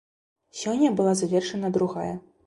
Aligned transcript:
Сёння 0.61 0.89
была 0.99 1.13
завершана 1.19 1.69
другая. 1.77 2.13